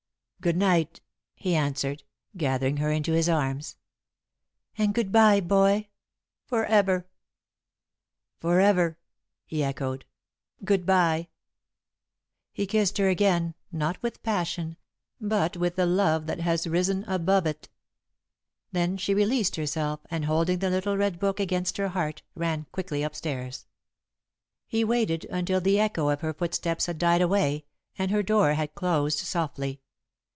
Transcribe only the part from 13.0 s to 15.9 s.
again, not with passion, but with the